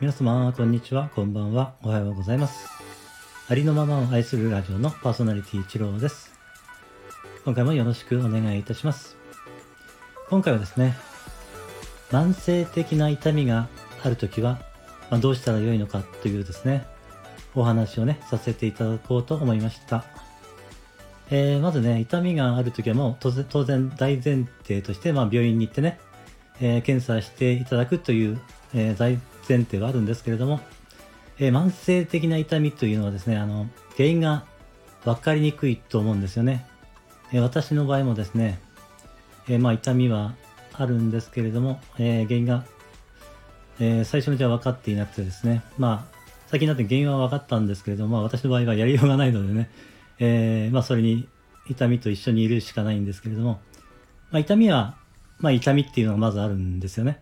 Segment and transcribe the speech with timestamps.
[0.00, 2.68] 皆様、こんにちは、こんばんは、おはようございます。
[3.48, 6.30] ありのままを愛するラジオのパーソナリティ一郎です。
[7.44, 9.16] 今回もよろしくお願いいたします。
[10.30, 10.94] 今回はですね、
[12.10, 13.66] 慢性的な痛みが
[14.04, 14.60] あるときは、
[15.10, 16.86] まあ、どうしたらよいのかというですね、
[17.56, 20.04] お話をね、させていただこうと思いました。
[21.30, 25.98] えー、まずね、痛みがあるときはもう当然大前提として、まあ、病院に行ってね、
[26.60, 28.40] えー、検査していただくという、
[28.74, 30.60] えー、大前提があるんですけれども、
[31.38, 34.44] え、慢性的な痛みというのはですね、あの、原因が
[35.04, 36.66] 分かりにくいと思うんですよね。
[37.32, 38.58] え、私の場合もですね、
[39.48, 40.34] え、まあ痛みは
[40.72, 42.64] あるんですけれども、え原因が、
[43.78, 49.70] え最初のうちは分かっていなくてですね、まあ、最近になって原因は分かったんですけれども、まあ私の場合はやりようがないのでね、
[50.18, 51.28] えまあそれに
[51.68, 53.60] 痛みと一緒にいるしかないんですけれども、
[54.30, 54.96] まあ痛みは、
[55.38, 57.20] まあ痛みっていうのがまずあるんですよね。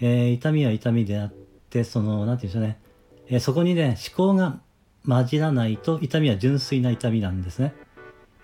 [0.00, 1.32] え痛みは痛みであっ
[1.70, 2.80] て、その、なんて言うんでしょうね。
[3.28, 4.60] えー、そこにね、思考が
[5.06, 7.74] 混じらないと痛みは純粋な痛みなんですね。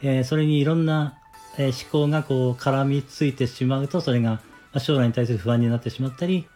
[0.03, 1.19] えー、それにいろんな、
[1.59, 4.41] えー、思考がこう絡みついてしまうと、それが
[4.79, 6.47] 将来に対する不安になってしまったり、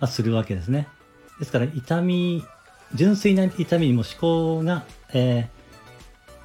[0.00, 0.88] まあ、するわけですね。
[1.38, 2.44] ですから、痛み、
[2.94, 5.55] 純粋な痛みにも思考が、えー、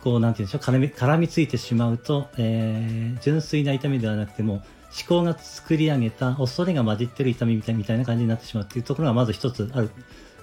[0.03, 9.91] こう、なんて言うんでしょう、絡み、絡みついてしまうと、えー、純粋な痛みではなくても、思考が作り上げた恐れが混じってる痛みみたいみたいな感じになってしまうっていうところがまず一つある、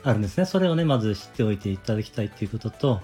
[0.02, 0.46] あるんですね。
[0.46, 3.00] それをね、まず知っておいていただきたいっていうことと、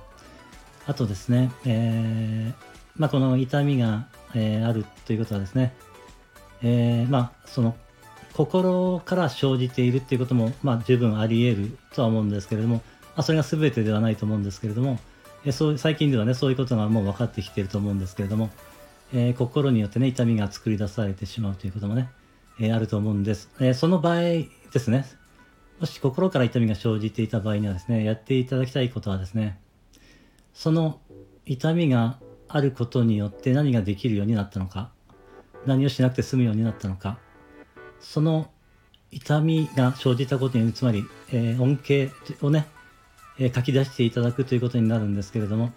[0.86, 2.64] あとですね、えー、
[2.96, 5.74] まあ、この痛みが、えー、あるということはですね、
[6.62, 7.76] えー、まあ、その、
[8.32, 12.82] 心から生じているっていうことも、まあ、十分あり得るとは思うんですけれども、ま
[13.16, 14.98] あ、それが全てではないと思うんですけれども、
[15.46, 18.50] えそう最近ではね、そういうことがもう分かってきてると思うんですけれども、
[19.12, 22.08] えー、心によってね、痛みが作り出されてしまうということもね、
[22.58, 23.50] えー、あると思うんです。
[23.60, 25.04] えー、その場合ですね、
[25.80, 29.58] もし心から痛みが生じていた場合にはですね、やっていただきたいことはですね、
[30.54, 31.00] その
[31.44, 32.18] 痛みが
[32.48, 34.92] あることによって何ができるようになったのか、
[35.66, 37.18] 何をしなくて済むようになったのか、
[38.00, 38.50] その
[39.10, 42.10] 痛みが生じたことによる、つまり、え、恩恵
[42.40, 42.66] をね、
[43.38, 45.72] え、書き出していただくということになるんですけれども、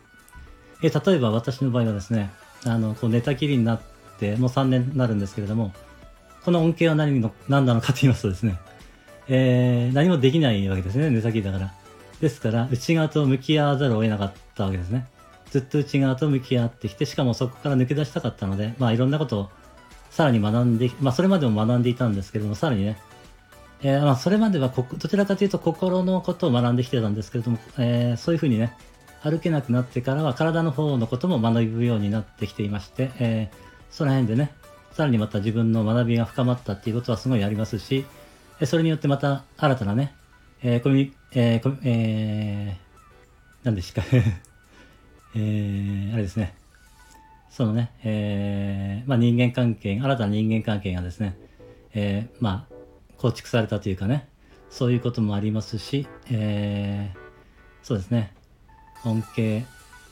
[0.81, 2.31] え、例えば私の場合はですね、
[2.65, 3.81] あの、こう寝たきりになっ
[4.19, 5.73] て、もう3年になるんですけれども、
[6.43, 8.59] この恩恵は何の何なのかと言いますとですね、
[9.27, 11.73] えー、何もできないわけですね、寝たきりだから。
[12.21, 15.07] ですから、内側と向き合わざるを得なかったわけですね。
[15.51, 19.49] ずっと内側と向き合ってきて、しかもそこから抜け出したかったので、まあいろんなことを
[20.09, 22.97] さらに学んで、まあそれまでも学んでいたんですけれども、さらにね、
[23.81, 28.75] えー、まあそれまではこどちらかというと心のことを学んできてたんですけれども、えー、そういうふうにね、
[29.21, 33.55] 歩けなくなってからは体の方のことも学ぶようになってきていまして、えー、
[33.91, 34.51] その辺でね、
[34.91, 38.05] さらにまた自分の学びが深まったっていうことはすごいありますし、
[38.65, 40.15] それによってまた新たなね、
[40.63, 44.01] えー、コミュニ、えー、コミえー、何ですか
[45.35, 46.55] えー、あれですね、
[47.51, 51.37] そのね、えー、まあ人間関係、新たな人間関係がですね、
[51.93, 52.76] えー、まあ、
[53.17, 54.27] 構築されたというかね、
[54.69, 57.17] そういうこともありますし、えー、
[57.85, 58.33] そうですね、
[59.05, 59.65] 恩恵、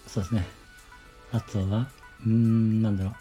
[0.08, 0.46] そうですね。
[1.32, 1.88] あとは、
[2.26, 3.16] うん、なんだろう。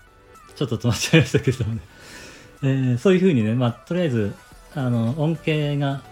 [0.54, 1.80] ちょっと止まっちゃいましたけどもね。
[2.62, 4.34] えー、そういうふうにね、まあ、とりあえず、
[4.74, 6.02] あの、恩恵が、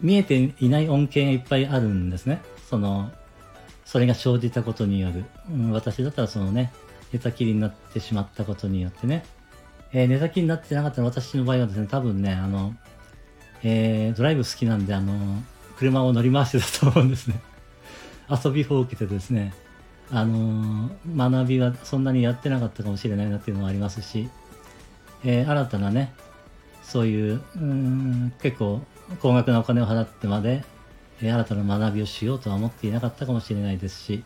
[0.00, 2.40] 見えていない恩恵がいっぱいあるんですね。
[2.68, 3.10] その、
[3.84, 5.24] それが生じたことによる。
[5.50, 6.72] うん、私だったらそのね、
[7.12, 9.24] 寝たきりになってしまったことによってね、
[9.92, 12.74] えー、寝たきになってなかったら私の場合はですね、多分ね、あの、
[13.62, 15.42] えー、ドライブ好きなんで、あの、
[15.76, 17.40] 車を乗り回してたと思うんですね。
[18.44, 19.52] 遊びほうけてですね、
[20.10, 24.28] あのー、学びはそんなにやってなかったかもしれないなっていうのもありますし、
[25.24, 26.12] えー、新たなね、
[26.82, 28.80] そういう、うん結構
[29.20, 30.64] 高額なお金を払ってまで、
[31.20, 34.22] えー、新たな学びをしようとは思っていなかったかもしれないですし、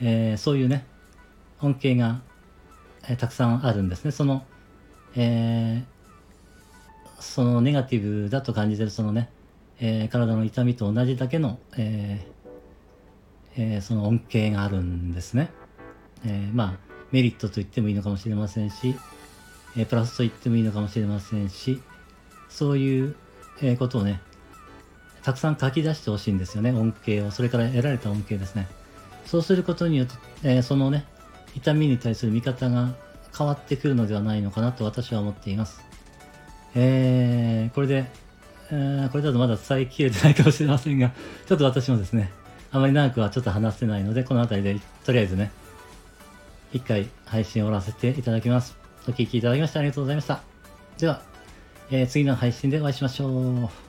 [0.00, 0.84] え、そういうね、
[1.60, 2.20] 恩恵が、
[3.08, 4.10] え、たくさんあるんですね。
[4.10, 4.44] その、
[5.16, 9.30] えー、そのネガティブだと感じてるそのね、
[9.80, 15.50] えー、体の痛みと同じだけの、えー、えー、その恩恵があるんですね。
[16.24, 16.78] えー、まあ、
[17.12, 18.94] メリットと言ってもいいのかもしれませんし、
[19.76, 21.80] えー、プラスと言ってもいいのかもしれませんし、
[22.48, 23.16] そういう、
[23.62, 24.20] え、ことをね、
[25.22, 27.30] たくさん書き出してほしいんですよね、恩恵を。
[27.30, 28.68] それから得られた恩恵ですね。
[29.24, 31.06] そうすることによって、えー、そのね、
[31.54, 32.94] 痛みに対する見方が
[33.36, 35.84] 変わってくるのではないのかなと私は思っています。
[36.74, 38.06] えー、これで、
[38.70, 41.12] えー、これだとまだ伝えきれてないかもしれませんが、
[41.46, 42.30] ちょっと私もですね、
[42.70, 45.50] あまり長くはちょっと話せないので、この辺りでとりあえずね、
[46.72, 48.76] 一回配信を終わらせていただきます。
[49.08, 50.42] お聴きいただきましてありがとうございました。
[50.98, 51.22] では、
[51.90, 53.85] えー次の配信でお会いしましょう。